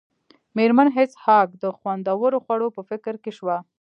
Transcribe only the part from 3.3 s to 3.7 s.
شوه